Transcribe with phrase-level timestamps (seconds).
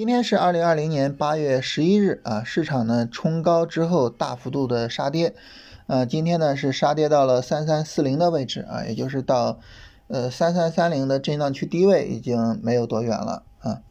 [0.00, 5.34] 今天是二零二零年八月十一日啊，市场呢冲高之后大幅度的杀跌，
[5.88, 9.58] 呃，今天呢是杀跌到了三三四零的位置啊，也就是到
[10.08, 13.82] 呃三三三零的震荡区低位已经没有多远了啊。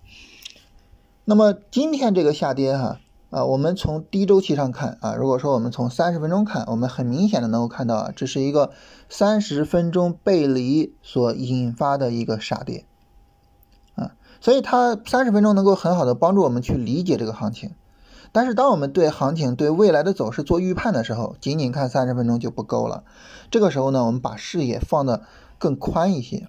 [1.25, 3.00] 那么今天这个下跌哈
[3.30, 8.71] 啊，我们从低周期上看啊，如果说我们从三十分钟看，我们很明显的能够看到啊，这是一个
[9.10, 12.86] 三十分钟背离所引发的一个杀跌。
[14.42, 17.75] 所以它三十分钟能够很好的帮助我们去理解这个行情，
[18.32, 23.04] 但是当我们对行情对未来的走势做预判的时候，仅仅看三十分钟就不够了。
[23.52, 25.24] 这个时候呢，我们把视野放的
[25.57, 26.47] 更宽一些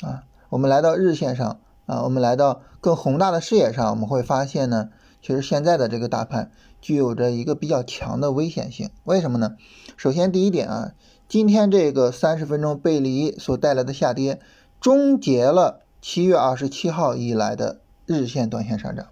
[0.00, 4.88] 啊，我们来到日线上啊，我们来到更宏大的视野上，我们会发现呢，
[5.22, 8.90] 其实现在的这个大盘具有着一个比较强的危险性。
[9.04, 9.56] 为什么呢？
[9.96, 10.92] 首先第一点啊，
[11.28, 14.40] 今天这个三十分钟背离所带来的下跌，
[14.80, 15.82] 终结了。
[16.00, 19.08] 七月二十七号以来的日线、短线上涨，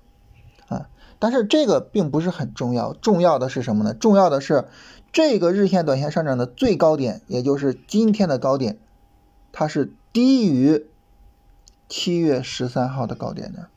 [0.68, 3.92] 啊，但是这个并不是很重要，重要的是什么呢？
[3.92, 4.66] 重要的是
[5.12, 8.78] 这个日线、短线上涨的最高点，也就是今天的高点，
[9.52, 10.86] 它是低于
[11.88, 13.68] 七月十三号的高点的。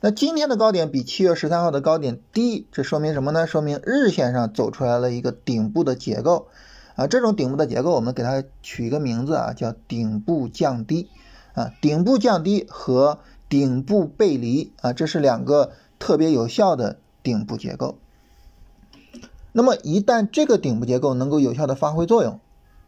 [0.00, 3.46] 那今天的高点比七月十三号的高点低，这说明什么呢？
[3.46, 6.48] 说明日线上走出来了一个顶部的结构，
[6.96, 11.08] 啊，这种顶部的结构，我们给它取一个名字啊，叫顶部降低。
[11.56, 13.18] 啊，顶部降低和
[13.48, 17.98] 顶部背离啊，这是两个特别有效的顶部结构。
[19.52, 22.38] 那么一旦这个顶部结构能够有效的发挥作用，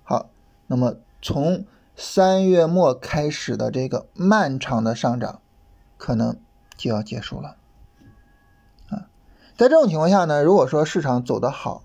[0.05, 0.29] 好，
[0.67, 1.65] 那么从
[1.97, 5.41] 三月末开始的这个漫长的上涨，
[5.97, 6.37] 可能
[6.77, 7.57] 就要结束了。
[8.91, 9.09] 啊，
[9.57, 11.83] 在这种情况下呢，如果说市场走得好，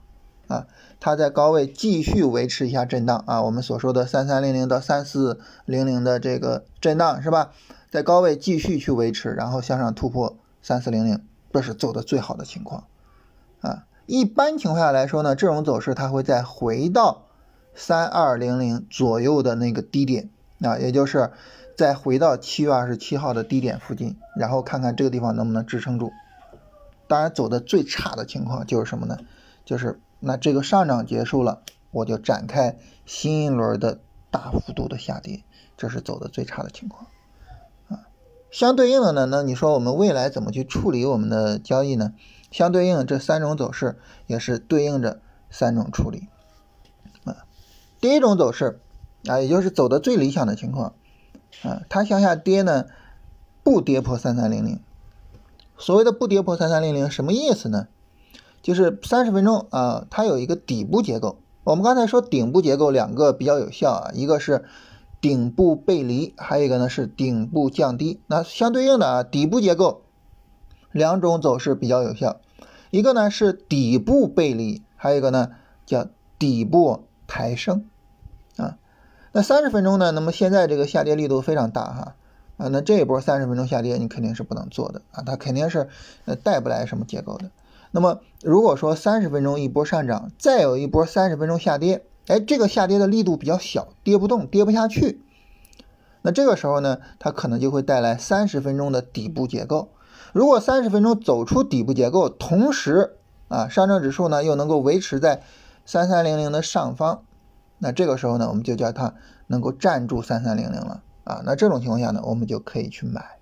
[0.53, 0.67] 啊。
[0.99, 7.51] 它在高位继续维持一下震荡啊，我们所说的三三零零到三四零零的这个震荡是吧？
[7.91, 12.85] 在高位继续去维持，然后向上突破三四零零，这是走的最好的情况
[13.59, 13.85] 啊。
[14.05, 17.23] 一般情况下来说呢，这种走势它会再回到
[17.75, 20.29] 三二零零左右的那个低点
[20.61, 21.31] 啊，也就是
[21.75, 26.11] 再回到七月二十七号的低点附近，然后看看这个地方能不能支撑住。
[27.07, 29.17] 当然，走的最差的情况就是什么呢？
[29.65, 29.99] 就是。
[30.25, 33.99] 那这个上涨结束了，我就展开新一轮的
[34.31, 35.43] 大幅度的下跌，
[35.75, 37.07] 这是走的最差的情况
[37.89, 38.07] 啊。
[38.49, 42.13] 相对应的呢，那你说我们未来怎么去处理我们的交易呢？
[42.51, 45.19] 相对应这三种走势也是对应着
[45.49, 46.29] 三种处理
[47.25, 47.43] 啊。
[47.99, 48.79] 第一种走势
[49.27, 50.93] 啊，也就是走的最理想的情况
[51.63, 52.85] 啊，它向下跌呢，
[53.61, 54.79] 不跌破三三零零。
[55.77, 57.89] 所谓的不跌破三三零零什么意思呢？
[58.63, 61.37] 就是三十分钟啊，它有一个底部结构。
[61.65, 64.65] 我们刚才说顶部结构两个比较有效啊，一个是
[65.21, 68.19] 顶部背离，还有一个呢是顶部降低。
[68.27, 70.01] 那相对应的啊，底部结构
[70.91, 72.41] 两种走势比较有效，
[72.89, 75.51] 一个呢是底部背离，还有一个呢
[75.85, 76.07] 叫
[76.39, 77.85] 底部抬升
[78.57, 78.77] 啊。
[79.33, 82.15] 那三十分钟呢，那么现在这个下跌力度非常大哈
[82.57, 85.89] 啊，那这一波三十分钟下跌你肯定是不能做的啊，它肯定是
[86.25, 87.51] 呃带不来什么结构的。
[87.95, 95.21] 那么，如果说三十分钟一波上涨，再有一波三十分钟下跌，哎，这个下跌的力度比较小，跌不动，跌不下去。
[96.23, 99.89] 那这个时候呢，它可能就会带来三十分钟的底部结构。
[100.31, 103.15] 如果三十分钟走出底部结构，同时
[103.47, 105.43] 啊，上证指数呢又能够维持在
[105.85, 107.21] 三三零零的上方，
[107.77, 109.13] 那这个时候呢，我们就叫它
[109.45, 111.43] 能够站住三三零零了啊。
[111.45, 113.37] 那这种情况下呢，我们就可以去买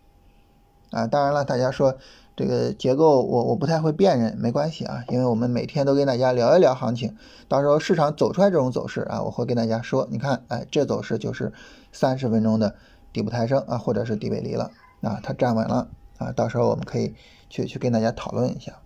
[0.90, 1.07] 啊。
[1.07, 1.95] 当然了，大家说。
[2.36, 7.16] 这个结构我我不太会辨认，没关系啊，因为我们每天都跟大家聊一聊行情，
[7.47, 11.52] 到时候市场走出来这种走势啊，我会跟大家说，你看，哎，这走势就是
[11.91, 12.75] 三十分钟的
[13.12, 14.72] 底部抬升啊，或者是底背离了
[15.02, 17.14] 啊，它站稳了啊，到时候我们可以
[17.50, 18.80] 去去跟大家讨论一下。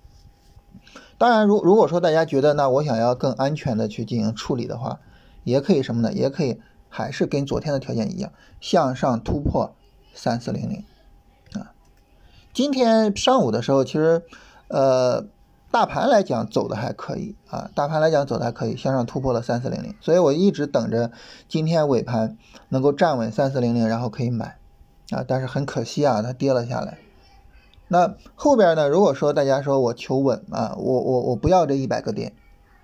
[1.17, 4.99] 当然，如如果说大家觉得那我想要更安全的去进行处理的话，
[5.43, 6.11] 也可以什么呢？
[6.11, 6.59] 也可以
[6.89, 9.75] 还是跟昨天的条件一样，向上突破
[10.13, 10.83] 三四零零。
[12.55, 14.23] 今天上午的时候，其实，
[14.69, 15.25] 呃，
[15.71, 21.11] 大盘来讲走的还可以啊，大盘来讲走的还可以，向上突破了三四零零，所以我一直等着
[21.49, 22.37] 今天尾盘
[22.69, 24.57] 能够站稳三四零零，然后可以买
[25.09, 26.99] 啊，但是很可惜啊，它跌了下来。
[27.89, 28.87] 那后边呢？
[28.87, 32.31] 如果说大家说我求稳啊，我我我不要这一百个点，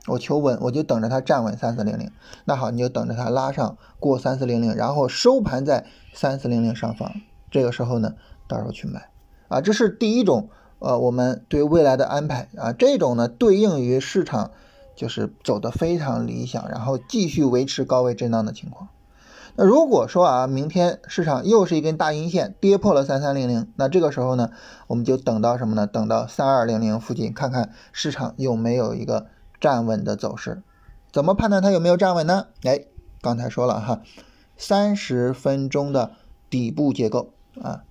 [0.07, 2.11] 我求稳，我就等着它站稳三四零零。
[2.43, 7.09] 那好，你就等着它拉上过三四零零，然后收盘在三四零零上方，
[7.49, 8.15] 这个时候呢，
[8.49, 9.10] 到时候去买。
[9.51, 10.47] 啊，这是第一种，
[10.79, 14.51] 呃，我们对未来的安排啊，这种呢对应于市场
[14.95, 18.87] 就是走的非常理想，然后继续维持高位震荡的情况。
[19.57, 24.51] 那如果说啊，明天市场又是一根大阴线跌破了三三零零，那这个时候呢，
[24.87, 25.85] 我们就等到什么呢？
[25.85, 29.27] 等到三二零零附近，看看市场有没有一个
[29.59, 30.63] 站稳的走势。
[31.11, 32.47] 怎么判断它有没有站稳呢？
[32.63, 32.85] 哎，
[33.21, 34.01] 刚才说了哈，
[34.55, 36.11] 三十分钟的
[36.49, 37.83] 底部结构啊，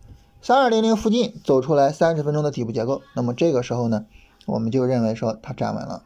[0.42, 4.06] 三二零零附近走出来三十分钟的底部结构，那么这个时候呢，
[4.46, 6.02] 我们就认为说它站稳了。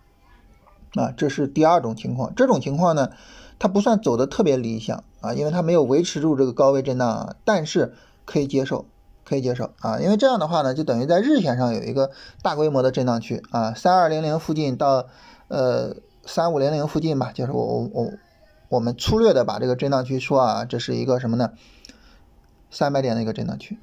[0.95, 2.33] 啊，这是第二种情况。
[2.37, 3.11] 这种情况呢，
[3.59, 7.95] 它不算走的特别理想啊，因为它没有维持住这个高位震荡啊，但是
[8.25, 8.87] 可以接受，
[9.25, 9.99] 可以接受啊。
[9.99, 12.11] 因为这样的话呢，就等于在日线上有一个
[12.43, 15.07] 大规模的震荡区啊，三二零零附近到
[15.49, 18.13] 呃三五零零附近吧，就是我我我
[18.69, 21.53] 我们粗略的把这个震荡区说啊，这是一个什么呢？
[22.71, 23.79] 三百点的一个震荡区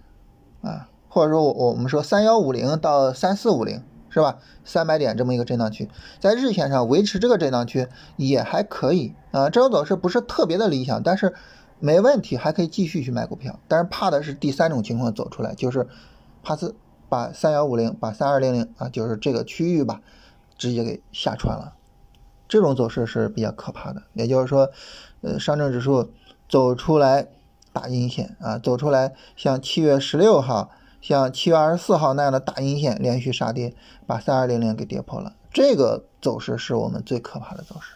[0.62, 3.84] 啊，或者说我我们说三幺五零到三四五零。
[4.14, 4.40] 是吧？
[4.66, 7.88] 三百点这么一个震荡区，在日线上维持这个震荡区
[8.18, 9.50] 也还可以啊。
[9.50, 11.34] 这种走势不是特别的理想，但是
[11.80, 13.58] 没问题，还可以继续去买股票。
[13.70, 15.88] 但是怕的是第三种情况走出来，就是
[16.44, 16.76] 怕是
[17.08, 20.02] 把三幺五零、把三二零零啊，就是这个区域吧，
[20.58, 21.76] 直接给下穿了。
[22.50, 24.04] 这种走势是比较可怕的。
[24.12, 24.70] 也就是说，
[25.22, 26.12] 呃，上证指数
[26.50, 27.30] 走出来
[27.74, 30.70] 大阴线啊，走出来像七月十六号。
[31.02, 33.74] 像七月二十四号那样的大阴线连续杀跌，
[34.06, 35.34] 把三二零零给跌破了。
[35.52, 37.96] 这个走势是我们最可怕的走势。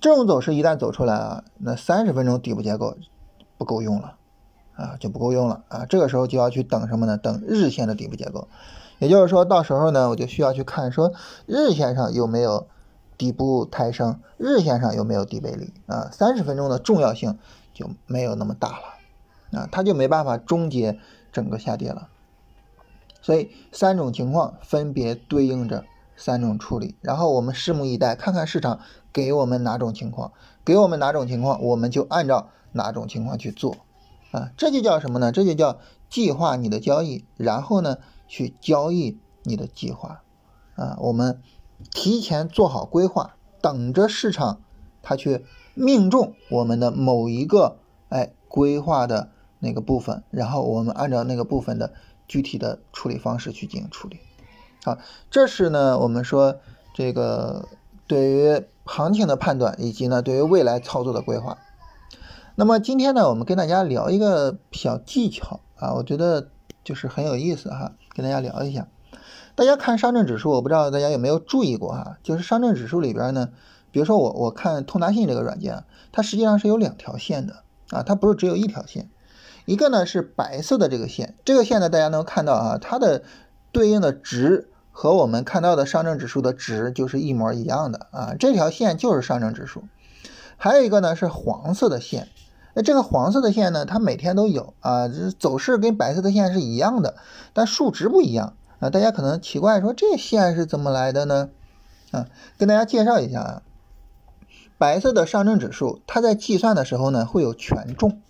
[0.00, 2.96] 这种走势一旦走出来啊，那三十分钟底部结构
[3.56, 4.16] 不够用了
[4.74, 5.86] 啊，就不够用了啊。
[5.88, 7.16] 这个时候就要去等什么呢？
[7.16, 8.48] 等日线的底部结构。
[8.98, 11.12] 也就是说到时候呢，我就需要去看说
[11.46, 12.66] 日线上有没有
[13.22, 16.10] 底部抬升，日线上有没有低背离啊。
[16.10, 17.38] 三十分钟的重要性
[17.72, 20.98] 就没有那么大了啊，它就没办法终结。
[21.32, 22.10] 整个下跌了，
[23.22, 28.80] 所以三种情况分别对应着三种处理，然后我们拭目以待，看看市场
[29.14, 30.32] 给我们哪种情况，
[30.62, 33.78] 给我们哪种情况，我们就按照哪种情况去做，
[34.32, 35.32] 啊，这就叫什么呢？
[35.32, 35.78] 这就叫
[36.10, 37.96] 计划你的交易，然后呢
[38.28, 40.20] 去交易你的计划，
[40.76, 41.40] 啊，我们
[41.90, 44.60] 提前做好规划，等着市场
[45.02, 45.44] 它去
[45.74, 49.30] 命中我们的某一个哎规划的。
[49.64, 51.92] 那个部分，然后我们按照那个部分的
[52.26, 54.18] 具体的处理方式去进行处理。
[54.84, 54.98] 好，
[55.30, 56.56] 这是呢我们说
[56.92, 57.68] 这个
[58.08, 61.58] 对于行情的判断，以及呢对于未来操作的规划。
[62.56, 66.48] 那么今天呢，我们跟大家聊一个小技巧啊，我觉得
[66.82, 68.88] 就是很有意思哈，跟大家聊一下。
[69.54, 73.50] 大家看上证指数，我不知道大家有没有注意过哈，就是上证指数里边呢，
[73.90, 79.10] 比如说我我看通达信这个软件，它实际上是有两条线的啊，它不是只有一条线。
[79.64, 83.22] 一个呢是白色的这个线，这个线呢大家能看到啊，它的
[83.70, 89.84] 对应的值和我们看到的上证指数的值就是一模一样的啊，这条线就是上证指数。
[90.56, 92.28] 还有一个呢是黄色的线，
[92.74, 95.08] 那这个黄色的线呢，它每天都有啊，
[95.38, 97.16] 走势跟白色的线是一样的，
[97.52, 98.90] 但数值不一样啊。
[98.90, 101.48] 大家可能奇怪说这线是怎么来的呢？
[102.10, 102.26] 啊，
[102.58, 103.62] 跟大家介绍一下啊，
[104.76, 108.20] 白色的上证指数它在计算的时候呢会有权重。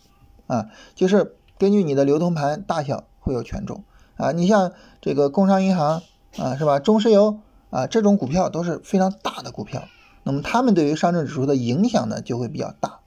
[0.49, 3.84] 啊，就是根据你的流通盘大小会有权重
[4.16, 4.32] 啊。
[4.32, 6.02] 你像这个工商银行
[6.37, 6.78] 啊，是吧？
[6.78, 7.38] 中石油
[7.70, 9.88] 啊，这种股票都是非常大的股票，
[10.25, 12.99] 那么它们对于上证指数的影响呢就会比较大。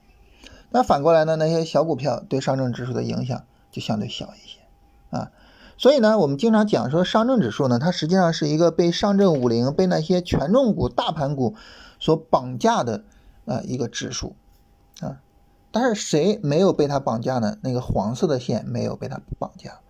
[0.70, 4.58] 那反过来呢，那些小股票对上证指数的影响就相对小一些
[5.16, 5.30] 啊。
[5.78, 11.54] 所以呢，我们经常讲说上证指数呢，它实际上是一个被上证五零、被那些权重股、大盘股
[11.98, 13.04] 所绑架的
[13.44, 14.34] 啊一个指数
[15.00, 15.20] 啊。
[15.70, 17.58] 但是谁没有被它绑架呢？
[17.60, 19.80] 那个黄色的线没有被它绑架，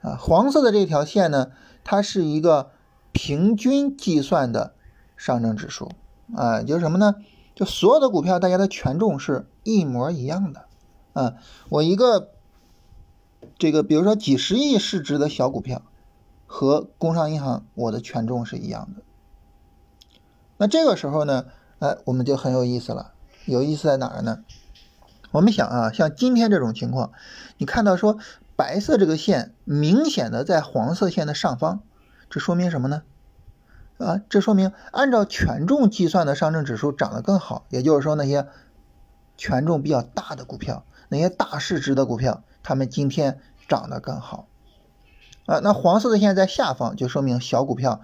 [0.00, 1.48] 啊，黄色的这条线呢，
[1.84, 2.70] 它是一个
[3.12, 4.72] 平均计算的
[5.16, 5.90] 上证指数，
[6.34, 7.16] 啊，就是什么呢？
[7.54, 10.64] 就所有的股票大家的权重是一模一样的，
[11.12, 11.34] 啊，
[11.68, 12.30] 我一个
[13.58, 15.82] 这个比如说几十亿市值的小股票
[16.46, 19.02] 和工商银行，我的权重是一样的。
[20.56, 21.46] 那这个时候呢，
[21.80, 23.12] 哎，我们就很有意思了，
[23.46, 24.44] 有意思在哪儿呢？
[25.32, 27.12] 我们想啊，像今天这种情况，
[27.58, 28.18] 你看到说
[28.56, 31.80] 白色这个线明显的在黄色线的上方，
[32.30, 33.02] 这说明什么呢？
[33.98, 38.46] 啊，这说明按照权重计算的上证指数涨得更好，也就是说那些
[39.36, 44.46] 权重比较大的股票，那些大市值的股票，他们今天涨得更好。
[45.46, 48.02] 啊，那黄色的线在下方，就说明小股票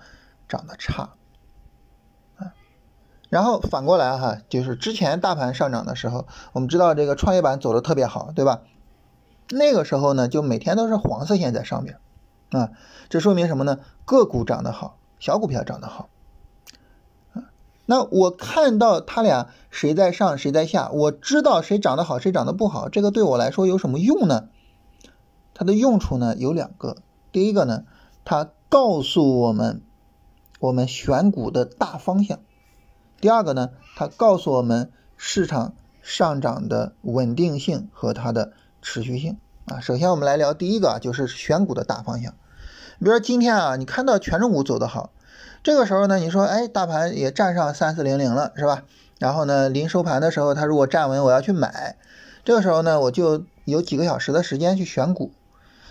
[0.48, 1.10] 涨得差。
[3.28, 8.62] 然后反过来哈，就是之前大盘上涨的时候，我们知道这个创业板走的特别好，对吧？
[9.50, 11.98] 那个时候呢，就每天都是黄色线在上面，
[12.48, 12.70] 啊，
[13.10, 13.80] 这说明什么呢？
[14.06, 16.08] 个股涨得好，小股票涨得好，
[17.34, 17.52] 啊。
[17.84, 24.48] 那我看到他俩谁在上谁在下，我知道谁涨得好谁涨得不好，这个对我来说有什么用呢？
[25.54, 26.96] 它的用处呢有两个，
[27.32, 27.84] 第一个呢，
[28.24, 29.80] 它告诉我们
[30.58, 32.38] 我们选股的大方向；
[33.20, 39.80] 第二个呢，它告诉我们市场上涨的稳定性和它的持续性啊。
[39.80, 42.32] 首先我们来聊第一个啊，就是选股的大方向。
[42.98, 45.10] 比如说今天啊，你看到权重股走得好。
[45.62, 48.84] 这个时候呢，你说，哎，大盘也站上三四零零了，是吧？
[49.18, 51.96] 然后呢，临收盘的时候，它如果站稳，我要去买。
[52.44, 55.32] 这个时候呢，我就有几个小时的时间去选股。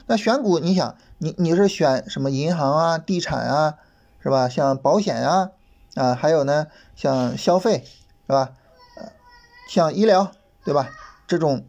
[0.06, 3.76] 那选股，你想，你你是选什么银行啊、地产啊，
[4.22, 4.50] 是吧？
[4.50, 5.52] 像保险啊，
[5.96, 7.86] 啊，还有呢，像消费，
[8.28, 8.52] 是吧？
[8.98, 9.12] 呃，
[9.70, 10.32] 像医疗，
[10.66, 10.90] 对吧？
[11.26, 11.66] 这种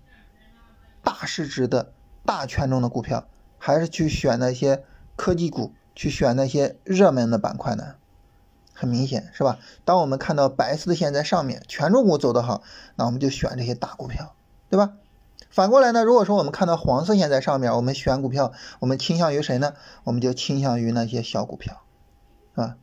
[1.03, 1.93] 大市值的
[2.25, 3.27] 大权重的股票，
[3.59, 4.85] 还是去选那些
[5.17, 5.73] 科技股？
[5.95, 7.95] 去选那些热门的板块呢？
[8.73, 9.61] 很明显是吧？
[9.85, 12.65] 当我们看到白色的线在上面，权重股走得好，
[12.97, 14.35] 那我们就选这些大股票，
[14.69, 14.95] 对吧？
[15.55, 19.75] 反过来呢，如果说我们看到黄色线在上面，我们选股票，我们倾向于谁呢？
[20.03, 21.83] 我们就倾向于那些小股票，
[22.57, 22.77] 是吧？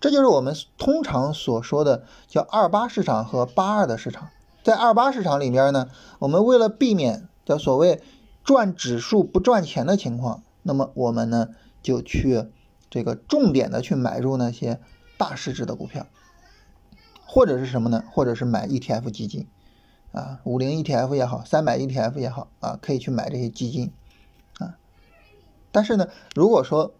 [0.00, 4.30] 这就是我们通常所说的叫二八市场和八二的市场。
[4.62, 8.02] 在二八市场里面呢，我们为了避免的所谓
[8.42, 11.48] 赚指数不赚钱的情况，那么我们呢？
[11.82, 12.46] 就去
[12.88, 14.80] 这个重点的去买入那些
[15.18, 16.06] 大市值的股票，
[17.26, 18.02] 或者是什么呢？
[18.10, 19.46] 或者是买 ETF 基金
[20.12, 23.92] 啊，五零 ETF 也好，三百 ETF 也好啊，可以去买这些基金
[24.58, 24.76] 啊。
[25.72, 26.92] 但是呢，如果说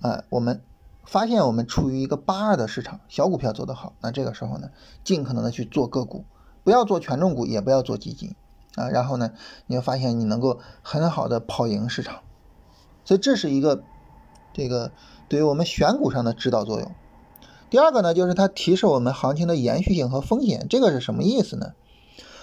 [0.00, 0.62] 啊，我们
[1.04, 4.70] 发现我们处于一个八二的市场，小股票做得好，那这个时候呢，
[5.04, 6.24] 尽可能的去做个股，
[6.64, 8.34] 不要做权重股，也不要做基金
[8.74, 8.88] 啊。
[8.88, 9.32] 然后呢，
[9.66, 12.22] 你会发现你能够很好的跑赢市场，
[13.04, 13.82] 所以这是一个。
[14.58, 14.90] 这个
[15.28, 16.90] 对于我们选股上的指导作用。
[17.68, 20.66] 第二个呢，就是它提示我们行情的延续性和风险。
[20.70, 21.74] 这个是什么意思呢？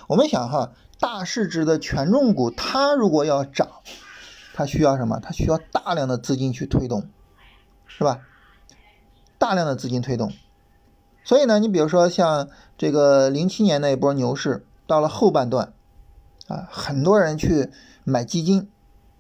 [0.08, 3.68] 我们想哈，大市值的权重股，它如果要涨，
[4.54, 5.20] 它需要什么？
[5.22, 7.08] 它需要大量的资金去推动，
[7.86, 8.22] 是吧？
[9.38, 10.32] 大量的资金推动。
[11.24, 15.74] 所以呢，你比如说像这个零七年那一波牛市，到了后半段
[16.48, 17.72] 啊，很多人去
[18.04, 18.70] 买基金。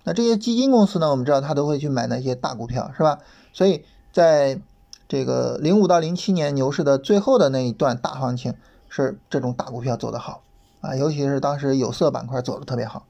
[0.03, 1.09] 那这些基金公司呢？
[1.09, 3.19] 我们知道它都会去买那些大股票，是吧？
[3.53, 4.59] 所以在
[5.07, 8.53] 这个零五到零七年牛市的最后的那一段大行情，
[8.89, 10.43] 是这种大股票走得好
[10.83, 13.07] 啊，尤其是当时有色板块走的特别好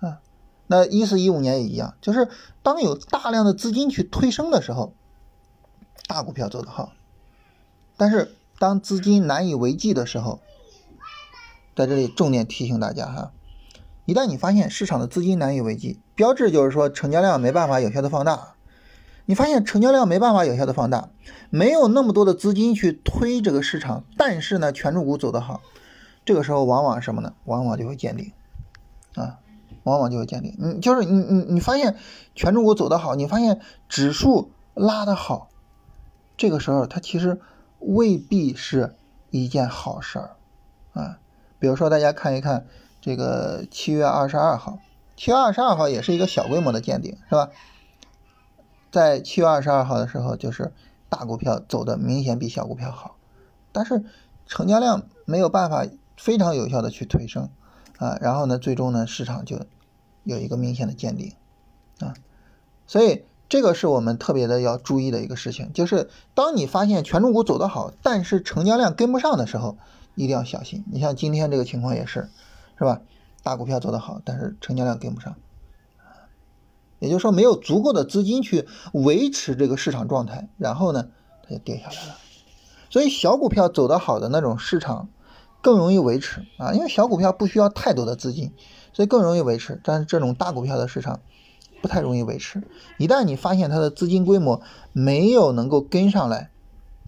[0.00, 0.18] 啊。
[0.66, 2.28] 那一四一五年也一样，就是
[2.64, 4.92] 当有大量的资金去推升的时候，
[6.08, 6.92] 大股票走得好。
[7.96, 10.40] 但是当资金难以为继的时候，
[11.76, 13.30] 在这里重点提醒大家哈。
[14.04, 18.54] 一旦你发现市场的资金难以为继，标志就是说成交量没办法有效的放大。
[19.24, 21.10] 你发现成交量没办法有效的放大，
[21.50, 25.60] 没有那么多的资金去推这个市场，但是呢，权重股走得好，
[26.26, 27.32] 这个时候往往什么呢？
[27.44, 28.32] 往往就会见顶
[29.14, 29.38] 啊，
[29.84, 30.54] 往往就会见顶。
[30.58, 31.96] 你就是你你你发现
[32.34, 35.48] 权重股走得好，你发现指数拉得好，
[36.36, 37.40] 这个时候它其实
[37.78, 38.94] 未必是
[39.30, 40.36] 一件好事儿
[40.92, 41.18] 啊。
[41.58, 42.66] 比如说大家看一看。
[42.98, 44.80] 这个七月二十二号，
[45.16, 47.50] 七月二十二号也是一个小规模的见顶，是吧？
[48.90, 50.72] 在七月二十二号的时候，就是
[51.08, 53.14] 大股票走的明显比小股票好，
[53.70, 54.02] 但是
[54.44, 57.50] 成交量没有办法非常有效的去推升
[57.98, 59.60] 啊，然后呢，最终呢，市场就
[60.24, 61.34] 有一个明显的见顶
[62.00, 62.14] 啊，
[62.86, 69.76] 所以这个是我们特别的要注意的一个事情，就是当你发现权重股走得好，但是成交量跟不上的时候，
[70.14, 70.84] 一定要小心。
[70.90, 72.28] 你像今天这个情况也是。
[72.78, 73.00] 是吧？
[73.42, 75.34] 大股票走得好，但是成交量跟不上，
[76.98, 81.08] 也就是说没有足够的资金去维持这个市场状态，然后呢，
[81.42, 82.18] 它就跌下来了。
[82.90, 85.08] 所以小股票走得好的那种市场
[85.66, 88.52] 更容易维持啊，因为小股票不需要太多的资金，
[88.92, 89.80] 所以更容易维持。
[89.82, 91.18] 但是这种大股票的市场
[91.82, 92.62] 不太容易维持。
[92.98, 96.50] 一旦你发现它的资金规模没有能够跟上来，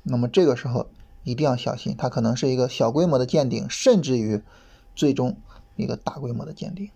[0.02, 0.88] 那么这个时候
[1.22, 4.42] 一定要小心，它可能是一个小规模的见顶，甚至于
[4.96, 5.36] 最终。
[5.76, 6.90] 一个大规模的鉴定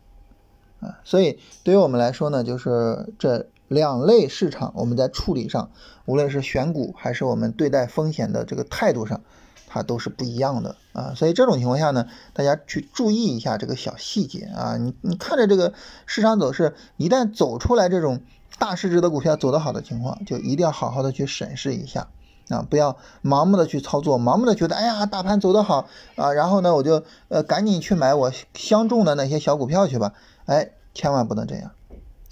[0.81, 5.71] 啊，所以对于我们来说呢，就是这两类市场，我们在处理上，
[6.05, 9.21] 无论是选股还是我们对待风险的这个态度上，
[9.73, 11.15] 它都是不一样的啊。
[11.17, 14.77] 所以这种情况下呢，大家去注意一下这个小细节啊。
[14.77, 15.73] 你你看着这个
[16.05, 18.21] 市场走势，一旦走出来这种
[18.59, 22.09] 大市值的股票走得好的情况，就一定要好好的去审视一下。
[22.49, 25.87] 啊，不要盲目的去操作，盲目的觉得，哎呀，大盘走得好
[26.17, 30.13] 啊，然后呢，我就呃赶紧去买我相中的那些小股票去吧，
[30.45, 31.71] 哎，千万不能这样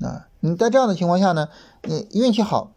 [0.02, 0.26] 啊！
[0.40, 1.48] 你在这样的情况下呢，
[1.82, 2.72] 你运气好，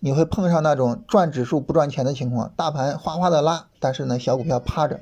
[0.00, 5.00] 你会碰上那种赚指数不赚钱的情况，大盘哗哗的拉，但是呢小股票趴着，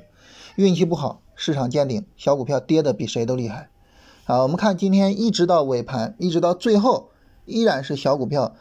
[0.55, 3.69] 运气不好，市场见顶，小股票跌的比谁都厉害。
[4.25, 7.11] 啊，我们看今天一直到尾盘，一直到最后，
[7.45, 8.53] 依然是小股票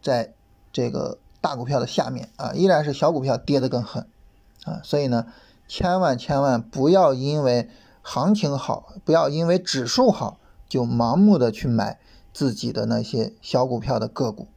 [0.00, 0.32] 在
[0.72, 4.06] 这个大股票的下面啊，依然是小股票跌得更狠
[4.64, 5.26] 啊，所以呢，
[5.68, 7.68] 千万千万不要因为
[8.00, 12.00] 行情好，不要因为指数好就盲目的去买
[12.32, 14.48] 自己的那些小股票的个股。